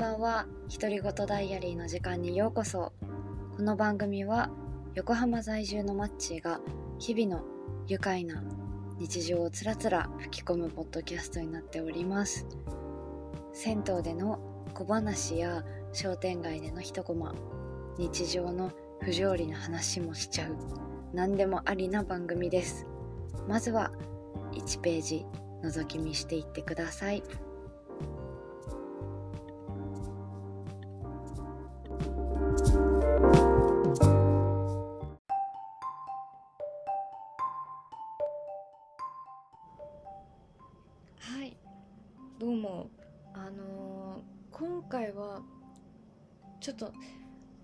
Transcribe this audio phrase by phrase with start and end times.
[0.00, 0.46] ばんは。
[0.72, 2.94] 独り言ダイアリーの時間にようこそ。
[3.54, 4.48] この番組は
[4.94, 6.58] 横浜在住のマッチーが
[6.98, 7.44] 日々の
[7.86, 8.42] 愉快な
[8.98, 12.46] 日常をつらつら吹き込むポッドキャストになっております。
[13.52, 14.40] 銭湯での
[14.72, 17.34] 小話や商店街での一コマ
[17.98, 18.72] 日常の
[19.02, 20.56] 不条理な話もしちゃう
[21.12, 22.86] 何でもありな番組です。
[23.46, 23.92] まずは
[24.52, 25.26] 1ページ
[25.62, 27.22] 覗き見していってください。
[42.40, 42.88] どうも。
[43.34, 45.42] あのー今回は
[46.58, 46.90] ちょっと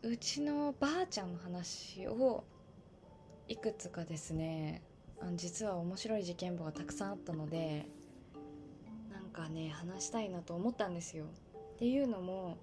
[0.02, 2.44] うちのばあちゃんの話を
[3.48, 4.82] いくつかですね。
[5.18, 7.86] あの実は面白い事件簿がたくさんあったので
[9.10, 11.24] なんかね話したいなと思ったんですよ。
[11.24, 12.58] っていうのも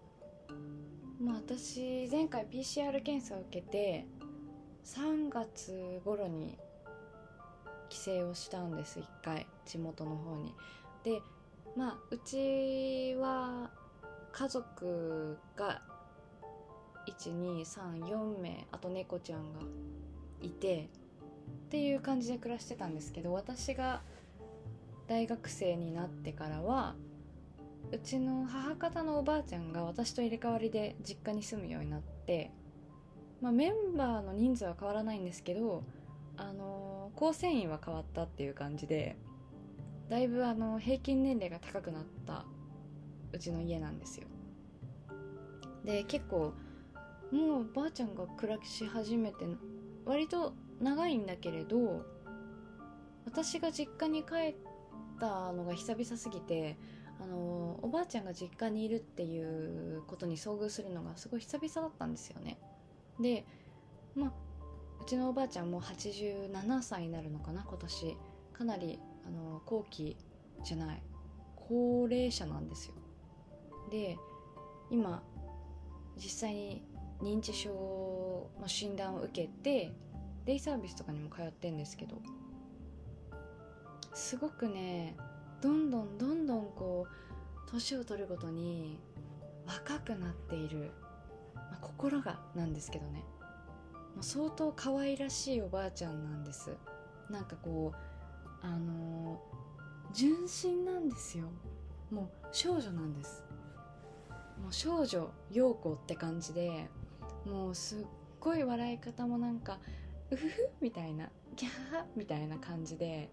[1.19, 4.05] まあ私前回 PCR 検査を受けて
[4.85, 6.59] 3月頃に
[7.89, 9.47] 帰省をしたんです1回。
[9.65, 10.53] 地元の方に。
[11.03, 11.23] で
[11.75, 13.71] まあうちは
[14.31, 15.81] 家族が
[17.07, 19.59] 1234名あと猫ちゃんが
[20.41, 20.89] いて
[21.67, 24.01] っていう感じで暮らしてたんですけど私が
[25.07, 26.95] 大学生になってからは
[27.91, 32.51] うちの母方のおばあちゃんが私と入れ替わりで実家に住むようになって、
[33.41, 35.83] まあ、メンバーの人数は変わらないんですけど
[36.37, 39.15] あの構成員は変わったっていう感じで
[40.13, 42.45] だいぶあの平均年齢が高くなった
[43.31, 44.27] うちの家なんですよ。
[45.83, 46.53] で結構
[47.31, 49.47] もうばあちゃんが暮らし始めて
[50.05, 52.05] 割と長いんだけれど
[53.25, 54.55] 私が実家に帰っ
[55.19, 56.77] たのが久々すぎて
[57.19, 62.59] あのおばあちゃんが実家にいるっていうことに遭遇するのがすごい久々だったんですよね。
[63.19, 63.45] で
[64.13, 64.31] まあ
[65.01, 68.15] うちのおばあちゃんも87歳になるのかな今年。
[68.53, 70.17] かなりあの後期
[70.63, 71.01] じゃない
[71.55, 72.95] 高齢者なんですよ。
[73.91, 74.17] で
[74.89, 75.23] 今
[76.15, 76.83] 実際に
[77.21, 79.93] 認知症の診断を受けて
[80.45, 82.21] デイサービスとかにも通ってんですけど
[84.13, 85.15] すごくね
[85.61, 88.99] どんどんどんどんこう年を取るごとに
[89.65, 90.91] 若くなっている、
[91.55, 93.23] まあ、心がなんですけどね。
[94.13, 96.75] もう相当可愛らしいおばあちゃんなんです。
[97.29, 98.12] なんかこう
[98.63, 99.39] あの
[100.13, 101.45] 純真なんですよ。
[102.09, 103.43] もう少女なんです。
[104.61, 106.89] もう少女陽子って感じで
[107.45, 108.05] もうすっ
[108.39, 109.79] ごい笑い方もなんか
[110.31, 113.29] うふふみたいなギャーみたいな感じで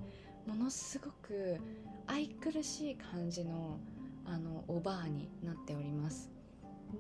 [0.47, 1.59] ものすごく
[2.07, 3.79] 愛くるしい感じの
[4.25, 6.31] あのおばあになっております。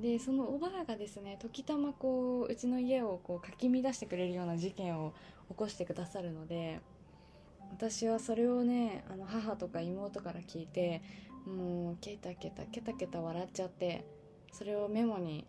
[0.00, 5.12] でそのおばあがですね時たまこううちの家をこうかき乱してくれるような事件を
[5.48, 6.80] 起こしてくださるので
[7.70, 11.02] 私はそれをねあの母とか妹から聞いて
[11.46, 14.04] もうケタケタケタケタ笑っちゃって
[14.52, 15.46] それをメモに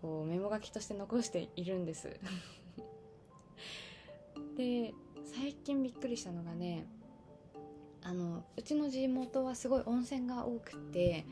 [0.00, 2.08] こうメモ書きとして残しているんです。
[4.56, 4.92] で
[5.24, 6.86] 最近びっくりしたのがね
[8.02, 11.24] あのうちの地元はすごい温泉が多くて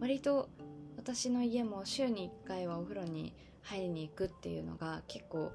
[0.00, 0.48] 割と
[0.96, 5.50] 私の家も週に1回はお風呂に入りに行くっていうのが結構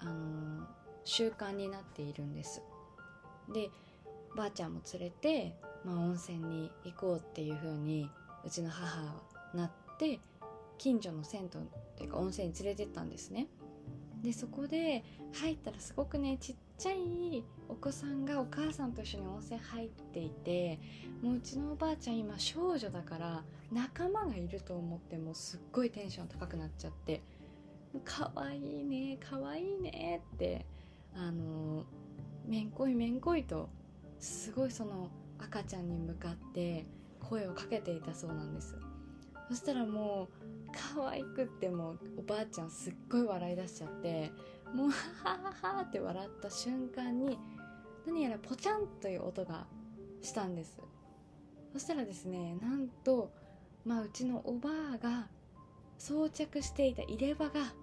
[0.00, 0.66] あの
[1.04, 2.62] 習慣になっているんです。
[3.52, 3.70] で
[4.36, 5.54] ばあちゃんも連れて、
[5.84, 8.08] まあ、温泉に行こうっていう風に
[8.44, 9.14] うちの母は
[9.54, 10.20] なって
[10.76, 11.50] 近所の銭湯っ
[11.96, 13.48] ていうか温泉に連れてったんですね。
[14.22, 20.80] でそこで入ったらすごくねちっちゃいお子さんがお母さんと一緒に温泉入っていて
[21.22, 23.42] もううちのおばあちゃん今少女だから
[23.72, 27.22] 仲間がいると思ってもうすっごいテンション高くなっちゃって
[28.04, 30.66] 可愛いいね可愛いねって
[31.14, 31.84] あの
[32.48, 33.68] めんこいめんこいと
[34.18, 36.86] すごいその赤ちゃんに向かって
[37.20, 38.74] 声をかけていたそうなんです。
[39.50, 44.32] そしたらもう可愛くってもうおばあちゃんすっごい笑い出しちゃって
[44.74, 47.38] もうハハハハって笑った瞬間に
[48.06, 49.66] 何やらポチャンという音が
[50.22, 50.80] したんです。
[51.74, 53.30] そしたらですねなんと、
[53.84, 55.28] まあ、うちのおばあが
[55.98, 57.74] 装着していた入れ歯が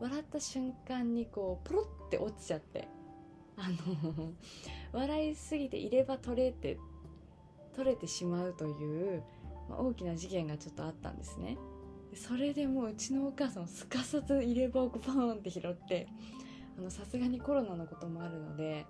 [0.00, 2.95] 笑った瞬間にこうポロって落ちちゃって。
[3.58, 3.68] あ
[4.14, 4.32] の
[4.92, 6.78] 笑いすぎて入れ歯取れて
[7.74, 9.22] 取れてしまうという、
[9.68, 11.56] まあ、大きな事件がちょっとあったんですね。
[12.14, 16.06] それでもううちのお母さんすかさず入れ歯をこうパーンって拾って
[16.88, 18.86] さすがにコロナのこともあるので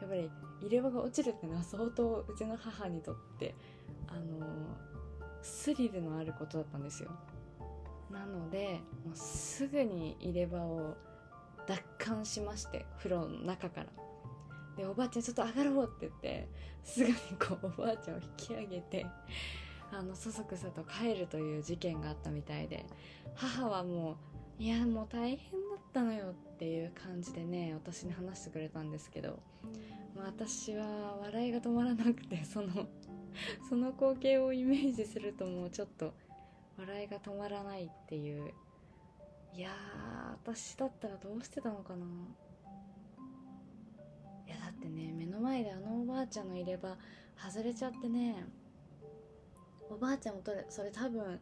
[0.00, 0.30] やっぱり
[0.62, 3.54] 入れ歯が落ちるっていうのは相当うちの母にとって
[4.08, 4.46] あの
[5.42, 7.10] スリルのあることだったんですよ。
[8.10, 10.96] なのでもうすぐに入れ歯を
[11.66, 14.09] 奪還しまして風呂の中から。
[14.80, 16.48] でおばあちゃんちょっと上がろうって言って
[16.82, 19.06] すぐにこうおばあちゃんを引き上げて
[19.92, 22.86] あのそそくさと帰るという事件があったみたいで
[23.34, 24.16] 母はも
[24.58, 29.38] ういやもう大変だったのよっていう感じでね私に話してくれたんですけど、
[30.16, 32.68] まあ、私は笑いが止まらなくてその
[33.68, 36.14] その光景をイメージするともうちょっと
[36.78, 38.50] 笑いが止まらないっていう
[39.52, 39.70] いや
[40.42, 42.06] 私だったらどうしてたのかな。
[44.80, 46.96] ってね目の前であのおばあちゃんの入れ歯
[47.50, 48.46] 外れちゃってね
[49.90, 51.38] おばあちゃんもそれ多分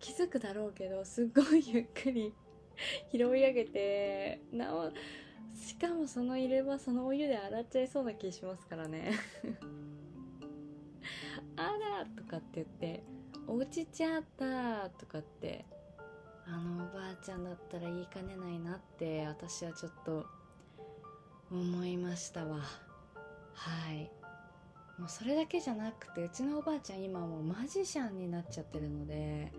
[0.00, 2.34] 気づくだろうけどすっごいゆっくり
[3.12, 4.90] 拾い上げてなお
[5.54, 9.12] しかもその入れ歯そのお湯で洗っちゃいそうな気しますからね。
[11.56, 13.02] あらとかって言って
[13.46, 15.64] 落ちちゃったとかって
[16.44, 20.26] あのおばあちゃんだったら言いかねないなって私はちょっと
[21.50, 22.60] 思いましたわ。
[23.54, 24.10] はい。
[24.98, 29.52] もうそれだけじゃなくてうちのおばあちゃん今もうマジシャンになっちゃってるので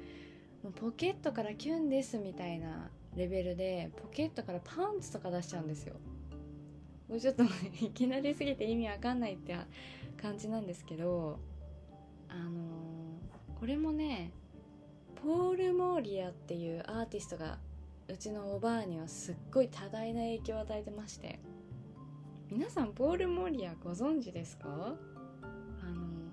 [0.64, 5.96] もうポケットからキュンですみたいなレベルでポケットからパンツとか出しちゃうんですよ。
[7.08, 7.44] もうちょっと
[7.80, 9.56] いきなりすぎて意味わかんないって
[10.22, 11.40] 感じなんですけど
[12.28, 14.34] あのー、これもね
[15.24, 17.60] ポール・モーリアっていうアーティストが
[18.10, 21.40] うちのおばあにはすっごい多大な影響を与えてまして。
[22.50, 24.70] 皆さんポール・モリアご存知ですか？
[24.70, 26.32] あの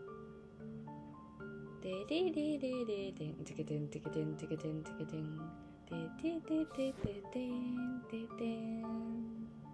[1.82, 5.38] 「デデデデデデンテケテンテケテンテケテンテケテン
[5.90, 8.46] デデデデデデンデデ
[8.80, 8.82] ン」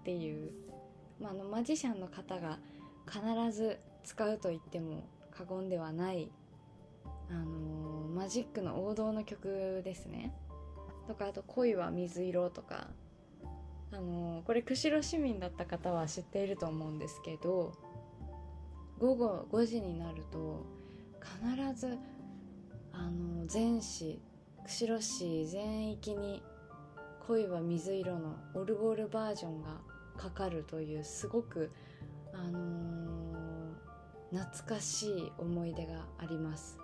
[0.01, 0.51] っていう、
[1.21, 2.59] まあ、あのマジシャンの方が
[3.07, 3.23] 必
[3.53, 6.29] ず使うと言っても過言ではない
[7.31, 10.35] あのー、マジックの王道の曲ですね。
[11.07, 12.89] とかあと「恋は水色」とか
[13.93, 17.73] あの、これ釧路市民だった方は知っていると思うんですけど
[18.99, 20.67] 午後5時になると
[21.23, 21.99] 必ず
[22.93, 24.21] あの全市
[24.65, 26.43] 釧路市全域に
[27.27, 29.81] 「恋は水色」のオルゴールバージョンが
[30.17, 31.71] かかるというすごく
[32.33, 36.79] あのー、懐かしい思い出があります。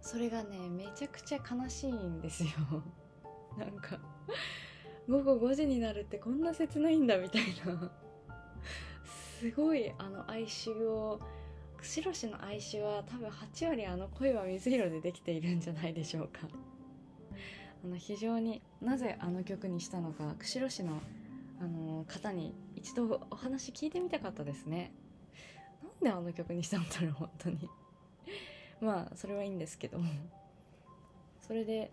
[0.00, 2.50] それがねめちゃくちゃ悲しいんですよ。
[3.56, 3.98] なんか
[5.08, 7.90] 午後5時になるってこんな切ないんだみたいな。
[9.40, 11.20] すごいあの哀愁を
[11.76, 16.40] 釧路市の哀愁は多分8割あの恋は水色でできているんじゃないでしょうか。
[17.84, 21.00] あの非常になぜあの曲にしたのか釧路市の
[21.60, 24.92] あの方に一度お話聞いてみたかったですね。
[25.82, 27.68] なんであの曲にしたんだろう本当に。
[28.80, 29.98] まあそれはいいんですけど。
[31.40, 31.90] それで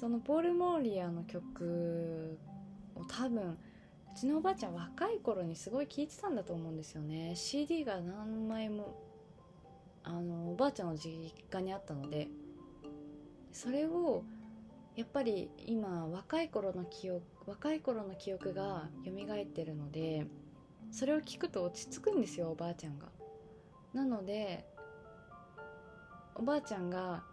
[0.00, 2.38] そのポール・モーリアの曲
[2.94, 3.58] を多分う
[4.18, 7.34] ちのおばあちゃん若い頃にすごい聴いてたんだと思うんですよね。
[7.36, 8.96] CD が何枚も
[10.02, 12.28] あのおばあちゃんの実家にあったので。
[13.52, 14.22] それを
[14.96, 20.26] やっぱり今若い頃の記憶若い頃の記憶が蘇ってるので
[20.92, 23.06] それを聞くと落ち着くんですよおばあちゃんが。
[23.92, 24.64] なので
[26.36, 27.24] おばあちゃんが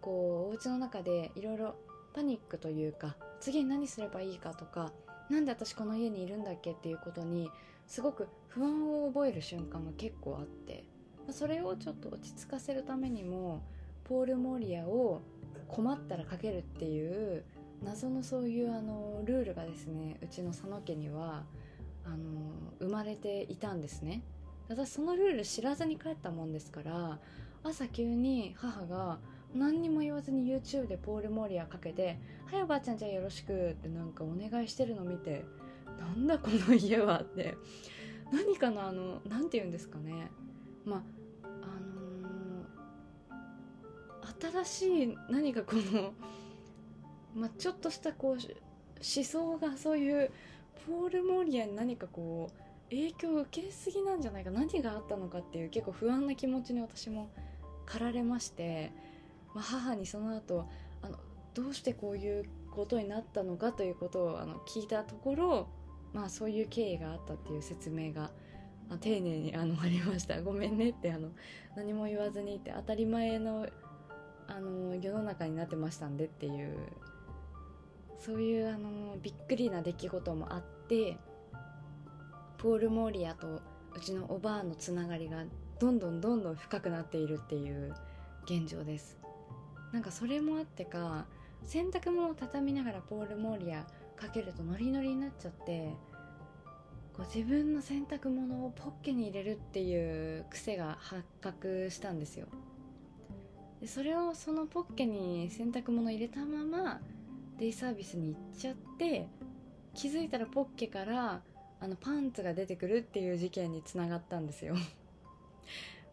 [0.00, 1.74] こうお家の中でいろいろ
[2.16, 4.90] パニックというか次に何すればいいかとか
[5.28, 7.50] 何で私この家にいるんだっけっていうことに
[7.86, 10.84] すごく不安を覚える瞬間が結構あって
[11.30, 13.62] それをちょっと落ち着かせるためにも
[14.04, 15.20] ポール・モリアを
[15.68, 17.44] 困ったらかけるっていう
[17.84, 21.44] 謎のそういうあのルールがですねうちの佐野家には
[22.06, 22.16] あの
[22.80, 24.22] 生まれていたんですね。
[24.68, 27.18] 私そのルール知らずに帰ったもんですから
[27.62, 29.18] 朝急に母が
[29.56, 35.44] 何にも言わずに YouTube でポール・モリアかけて「はいおばあちゃんじゃあよろしく」ってなんかお願いしてるの見て
[35.98, 37.56] なんだこの家はって
[38.32, 40.30] 何かなあの何て言うんですかね。
[40.84, 41.02] まあ
[41.62, 46.12] あのー、新しい何かこの、
[47.34, 50.30] まあ、ちょっとしたこう思想がそういう
[50.86, 57.28] ポール・モリアに何かこう影響を受けすぎなんじゃないか何があったのかっていう結構不安な気持ちに私も
[57.86, 58.92] 駆られまして、
[59.56, 60.68] まあ、母にその後
[61.00, 61.16] あの
[61.54, 65.68] どうしてこういうことになったのかということをあの聞いたところ、
[66.12, 68.30] まあ、そういう経緯があったっていう説明が
[68.90, 70.42] あ丁寧にあの ありました。
[70.42, 71.30] ごめんねってあの
[71.74, 73.66] 何も言わずにって当たり前の
[74.46, 76.76] あの世の中になってましたんでっていう
[78.18, 81.16] そういうあのびっくりな出来事もあって
[82.58, 83.62] ポール・モーリアと
[83.96, 85.44] うちのおばあのつながりが
[85.80, 87.94] どんどんどんどん深くなっているっていう
[88.44, 89.25] 現状です。
[89.92, 91.26] なんかそれもあってか
[91.64, 95.94] 洗濯物を畳みながらポール・モーリアかけるとノリノリになっちゃって
[97.16, 102.46] こう自分の洗濯物をポッケに入れるっていう癖が発覚したんですよ。
[103.80, 107.00] でそれをそのポッケに洗濯物入れたまま
[107.58, 109.28] デイサービスに行っちゃって
[109.94, 111.42] 気づいたらポッケから
[111.80, 114.76] あのパンツが出てくるっていう事件につながったんですよ。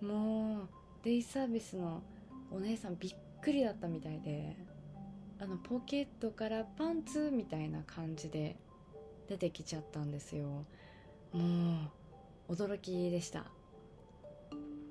[0.02, 0.70] もう
[1.04, 2.02] デイサービスの
[2.52, 4.56] お姉さんびっくりだったみたいで
[5.40, 8.56] あのポケットからパンツみたいな感じで
[9.28, 10.66] 出てきちゃったんですよ。
[11.34, 11.90] も
[12.48, 13.46] う驚きでした。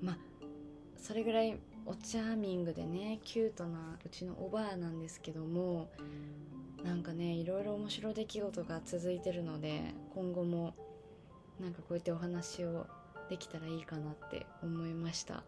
[0.01, 0.17] まあ
[0.97, 5.89] それぐらいおチャーミングでねキュートなうちのおばあなんですけども
[6.83, 9.81] なんかねいろいろ面白出来事が続いてるので
[10.13, 10.75] 今後も
[11.59, 12.85] なんかこうやってお話を
[13.29, 15.35] できたらいいかなって思いました。
[15.35, 15.41] は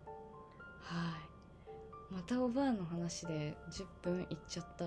[1.31, 1.34] い。
[2.11, 4.85] またおばあの話で10分いっちゃった。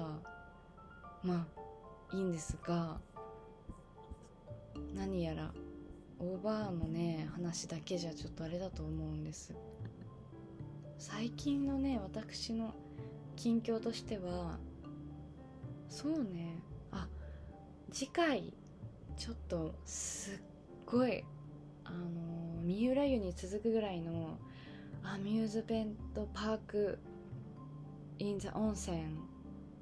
[1.23, 2.99] まあいいんですが
[4.95, 5.53] 何やら
[6.19, 9.55] おばあのね話だけじゃちょっとあれだと思うんです。
[10.99, 12.75] 最近のね私の
[13.37, 14.59] 近況としては
[15.89, 16.63] そうね。
[16.91, 17.09] あ
[17.93, 18.55] 次回
[19.17, 20.35] ちょっとすっ
[20.87, 21.25] ごい
[21.85, 24.39] あの三浦湯に続くぐらいの
[25.03, 26.99] アミューズメントパーク
[28.19, 28.99] in the 温泉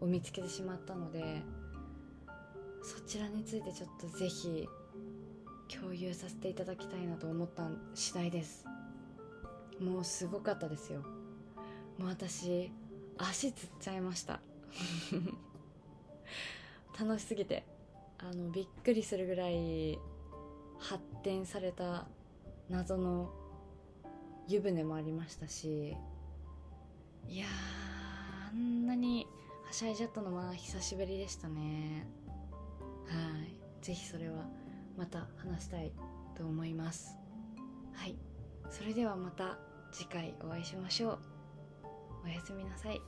[0.00, 1.43] を見つけてしまったので
[2.83, 4.69] そちらについてちょっとぜひ
[5.69, 8.64] 共有させていただきたいなと思った次第です。
[9.81, 11.00] もうすごかったですよ。
[11.99, 12.71] もう私
[13.19, 14.40] 足つっちゃいました。
[16.99, 17.64] 楽しすぎて
[18.19, 19.99] あのびっくりするぐらい
[20.78, 22.07] 発展された
[22.71, 23.31] 謎の
[24.49, 25.97] 湯船もありましたし
[27.28, 28.15] いやあ
[28.56, 29.26] んなに
[29.66, 32.06] はしゃいじゃったのは久しぶりでしたね。
[33.06, 33.84] はい。
[33.84, 34.48] ぜひそれは
[34.96, 35.92] また話したい
[36.36, 37.16] と思います。
[37.92, 38.16] はい。
[38.70, 39.58] それではまた
[39.92, 41.18] 次回お会いしましょう。
[42.25, 43.00] おやすみなさい。